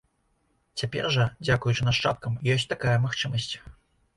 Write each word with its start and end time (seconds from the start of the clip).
Цяпер 0.81 1.09
жа, 1.17 1.25
дзякуючы 1.45 1.87
нашчадкам, 1.91 2.41
ёсць 2.55 2.67
такая 2.73 2.97
магчымасць. 3.05 3.53